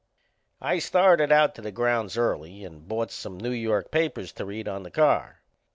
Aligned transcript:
I 0.59 0.79
started 0.79 1.31
out 1.31 1.53
to 1.53 1.61
the 1.61 1.71
grounds 1.71 2.17
early 2.17 2.63
and 2.63 2.87
bought 2.87 3.11
some 3.11 3.37
New 3.37 3.51
York 3.51 3.91
papers 3.91 4.31
to 4.31 4.45
read 4.45 4.67
on 4.67 4.81
the 4.81 4.89
car. 4.89 5.43